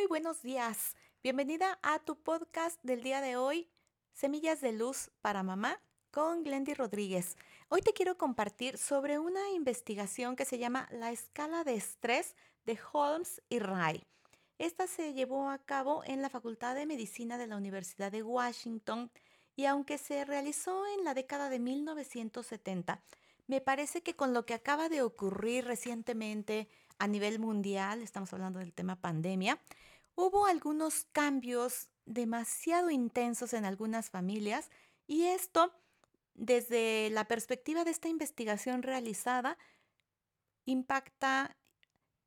Muy 0.00 0.06
buenos 0.06 0.40
días. 0.40 0.96
Bienvenida 1.22 1.78
a 1.82 1.98
tu 1.98 2.16
podcast 2.16 2.82
del 2.82 3.02
día 3.02 3.20
de 3.20 3.36
hoy, 3.36 3.68
Semillas 4.14 4.62
de 4.62 4.72
Luz 4.72 5.10
para 5.20 5.42
Mamá, 5.42 5.78
con 6.10 6.42
Glendy 6.42 6.72
Rodríguez. 6.72 7.36
Hoy 7.68 7.82
te 7.82 7.92
quiero 7.92 8.16
compartir 8.16 8.78
sobre 8.78 9.18
una 9.18 9.50
investigación 9.50 10.36
que 10.36 10.46
se 10.46 10.56
llama 10.56 10.88
La 10.90 11.12
escala 11.12 11.64
de 11.64 11.74
estrés 11.74 12.34
de 12.64 12.78
Holmes 12.90 13.42
y 13.50 13.58
Ray. 13.58 14.02
Esta 14.56 14.86
se 14.86 15.12
llevó 15.12 15.50
a 15.50 15.58
cabo 15.58 16.02
en 16.06 16.22
la 16.22 16.30
Facultad 16.30 16.74
de 16.74 16.86
Medicina 16.86 17.36
de 17.36 17.48
la 17.48 17.58
Universidad 17.58 18.10
de 18.10 18.22
Washington 18.22 19.10
y 19.54 19.66
aunque 19.66 19.98
se 19.98 20.24
realizó 20.24 20.82
en 20.96 21.04
la 21.04 21.12
década 21.12 21.50
de 21.50 21.58
1970, 21.58 23.02
me 23.50 23.60
parece 23.60 24.00
que 24.00 24.14
con 24.14 24.32
lo 24.32 24.46
que 24.46 24.54
acaba 24.54 24.88
de 24.88 25.02
ocurrir 25.02 25.64
recientemente 25.64 26.68
a 27.00 27.08
nivel 27.08 27.40
mundial, 27.40 28.00
estamos 28.00 28.32
hablando 28.32 28.60
del 28.60 28.72
tema 28.72 28.94
pandemia, 28.94 29.60
hubo 30.14 30.46
algunos 30.46 31.06
cambios 31.10 31.88
demasiado 32.06 32.90
intensos 32.90 33.52
en 33.52 33.64
algunas 33.64 34.08
familias 34.08 34.70
y 35.08 35.24
esto, 35.24 35.72
desde 36.34 37.10
la 37.10 37.24
perspectiva 37.24 37.82
de 37.82 37.90
esta 37.90 38.08
investigación 38.08 38.84
realizada, 38.84 39.58
impacta 40.64 41.56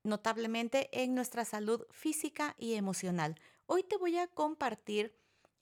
notablemente 0.03 0.89
en 0.91 1.15
nuestra 1.15 1.45
salud 1.45 1.85
física 1.91 2.53
y 2.57 2.73
emocional. 2.73 3.39
Hoy 3.65 3.83
te 3.83 3.95
voy 3.95 4.17
a 4.17 4.27
compartir 4.27 5.15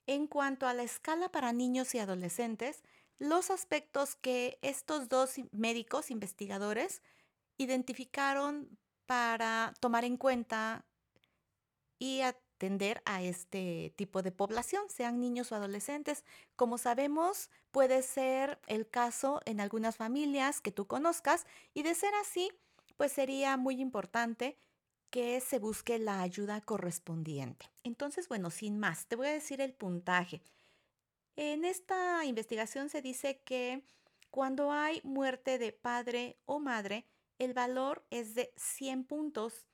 en 0.08 0.26
cuanto 0.26 0.66
a 0.66 0.74
la 0.74 0.82
escala 0.82 1.30
para 1.30 1.52
niños 1.52 1.94
y 1.94 2.00
adolescentes, 2.00 2.82
los 3.18 3.50
aspectos 3.50 4.16
que 4.16 4.58
estos 4.62 5.08
dos 5.08 5.36
médicos 5.52 6.10
investigadores 6.10 7.02
identificaron 7.58 8.78
para 9.06 9.74
tomar 9.80 10.04
en 10.04 10.16
cuenta 10.16 10.86
y 11.98 12.20
atender 12.22 13.02
a 13.04 13.22
este 13.22 13.92
tipo 13.96 14.22
de 14.22 14.32
población, 14.32 14.82
sean 14.88 15.20
niños 15.20 15.52
o 15.52 15.54
adolescentes. 15.56 16.24
Como 16.56 16.78
sabemos, 16.78 17.50
puede 17.70 18.02
ser 18.02 18.60
el 18.66 18.88
caso 18.88 19.40
en 19.44 19.60
algunas 19.60 19.96
familias 19.96 20.60
que 20.60 20.72
tú 20.72 20.86
conozcas 20.86 21.46
y 21.74 21.82
de 21.82 21.94
ser 21.94 22.12
así, 22.20 22.50
pues 22.96 23.12
sería 23.12 23.56
muy 23.56 23.80
importante 23.80 24.58
que 25.10 25.40
se 25.40 25.58
busque 25.58 25.98
la 25.98 26.22
ayuda 26.22 26.60
correspondiente. 26.62 27.66
Entonces, 27.84 28.28
bueno, 28.28 28.50
sin 28.50 28.78
más, 28.78 29.06
te 29.06 29.16
voy 29.16 29.28
a 29.28 29.32
decir 29.32 29.60
el 29.60 29.74
puntaje. 29.74 30.42
En 31.36 31.64
esta 31.64 32.24
investigación 32.24 32.90
se 32.90 33.00
dice 33.00 33.40
que 33.42 33.84
cuando 34.30 34.70
hay 34.70 35.00
muerte 35.02 35.58
de 35.58 35.72
padre 35.72 36.36
o 36.44 36.58
madre, 36.58 37.06
el 37.38 37.54
valor 37.54 38.04
es 38.10 38.34
de 38.34 38.52
100 38.56 39.04
puntos. 39.04 39.66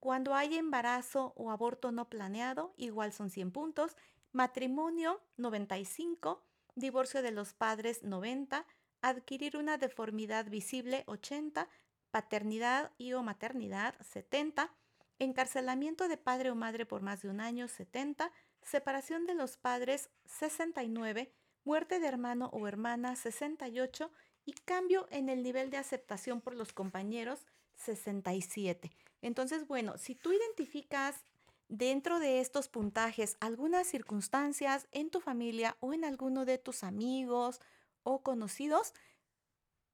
Cuando 0.00 0.34
hay 0.34 0.54
embarazo 0.56 1.32
o 1.36 1.50
aborto 1.50 1.92
no 1.92 2.08
planeado, 2.08 2.74
igual 2.76 3.12
son 3.12 3.30
100 3.30 3.52
puntos. 3.52 3.96
Matrimonio, 4.32 5.20
95. 5.38 6.42
Divorcio 6.74 7.22
de 7.22 7.32
los 7.32 7.54
padres, 7.54 8.02
90. 8.02 8.66
Adquirir 9.00 9.56
una 9.56 9.78
deformidad 9.78 10.46
visible, 10.50 11.04
80. 11.06 11.68
Paternidad 12.10 12.92
y 12.98 13.14
o 13.14 13.22
maternidad, 13.22 13.94
70. 14.00 14.72
Encarcelamiento 15.18 16.06
de 16.06 16.18
padre 16.18 16.50
o 16.50 16.54
madre 16.54 16.86
por 16.86 17.02
más 17.02 17.22
de 17.22 17.30
un 17.30 17.40
año, 17.40 17.66
70 17.66 18.30
separación 18.68 19.26
de 19.26 19.34
los 19.34 19.56
padres 19.56 20.10
69, 20.26 21.32
muerte 21.64 21.98
de 21.98 22.06
hermano 22.06 22.50
o 22.52 22.68
hermana 22.68 23.16
68 23.16 24.12
y 24.44 24.52
cambio 24.52 25.06
en 25.10 25.28
el 25.28 25.42
nivel 25.42 25.70
de 25.70 25.78
aceptación 25.78 26.40
por 26.40 26.54
los 26.54 26.72
compañeros 26.72 27.46
67. 27.76 28.90
Entonces, 29.22 29.66
bueno, 29.66 29.96
si 29.98 30.14
tú 30.14 30.32
identificas 30.32 31.24
dentro 31.68 32.18
de 32.18 32.40
estos 32.40 32.68
puntajes 32.68 33.36
algunas 33.40 33.86
circunstancias 33.86 34.86
en 34.92 35.10
tu 35.10 35.20
familia 35.20 35.76
o 35.80 35.92
en 35.92 36.04
alguno 36.04 36.44
de 36.44 36.58
tus 36.58 36.84
amigos 36.84 37.60
o 38.02 38.22
conocidos, 38.22 38.94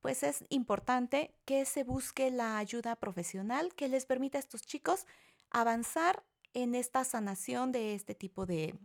pues 0.01 0.23
es 0.23 0.45
importante 0.51 1.35
que 1.45 1.65
se 1.65 1.83
busque 1.83 2.31
la 2.31 2.59
ayuda 2.59 2.97
profesional 2.97 3.75
que 3.75 3.89
les 3.89 4.05
permita 4.05 4.39
a 4.39 4.41
estos 4.41 4.63
chicos 4.63 5.07
avanzar 5.51 6.25
en 6.55 6.75
esta 6.75 7.05
sanación 7.05 7.73
de 7.73 7.95
este 7.95 8.15
tipo 8.15 8.47
de, 8.47 8.79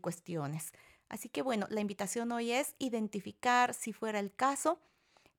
cuestiones. 0.00 0.72
Así 1.08 1.28
que 1.28 1.42
bueno, 1.42 1.66
la 1.70 1.80
invitación 1.80 2.30
hoy 2.32 2.52
es 2.52 2.74
identificar, 2.78 3.74
si 3.74 3.92
fuera 3.92 4.20
el 4.20 4.34
caso, 4.34 4.80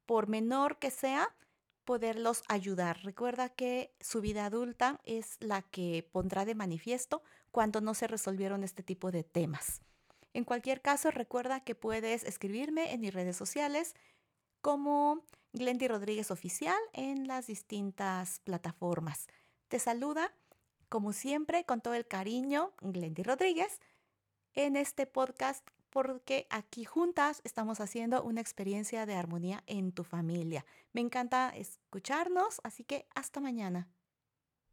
por 0.05 0.27
menor 0.27 0.77
que 0.77 0.91
sea, 0.91 1.35
poderlos 1.85 2.43
ayudar. 2.49 3.03
Recuerda 3.03 3.49
que 3.49 3.95
su 3.99 4.19
vida 4.19 4.45
adulta 4.45 4.99
es 5.03 5.37
la 5.39 5.61
que 5.61 6.07
pondrá 6.11 6.45
de 6.45 6.55
manifiesto 6.55 7.23
cuando 7.51 7.81
no 7.81 7.93
se 7.93 8.07
resolvieron 8.07 8.63
este 8.63 8.83
tipo 8.83 9.11
de 9.11 9.23
temas. 9.23 9.81
En 10.33 10.43
cualquier 10.43 10.81
caso, 10.81 11.11
recuerda 11.11 11.61
que 11.61 11.75
puedes 11.75 12.23
escribirme 12.23 12.93
en 12.93 13.01
mis 13.01 13.13
redes 13.13 13.37
sociales 13.37 13.95
como 14.61 15.23
Glendy 15.53 15.87
Rodríguez 15.87 16.31
Oficial 16.31 16.77
en 16.93 17.27
las 17.27 17.47
distintas 17.47 18.39
plataformas. 18.39 19.27
Te 19.67 19.79
saluda 19.79 20.33
como 20.95 21.11
siempre, 21.11 21.65
con 21.65 21.81
todo 21.81 21.93
el 21.93 22.07
cariño, 22.07 22.71
Glendy 22.79 23.21
Rodríguez, 23.21 23.81
en 24.53 24.77
este 24.77 25.05
podcast 25.05 25.67
porque 25.89 26.47
aquí 26.49 26.85
juntas 26.85 27.41
estamos 27.43 27.81
haciendo 27.81 28.23
una 28.23 28.39
experiencia 28.39 29.05
de 29.05 29.13
armonía 29.13 29.61
en 29.67 29.91
tu 29.91 30.05
familia. 30.05 30.65
Me 30.93 31.01
encanta 31.01 31.49
escucharnos, 31.49 32.61
así 32.63 32.85
que 32.85 33.07
hasta 33.13 33.41
mañana. 33.41 33.89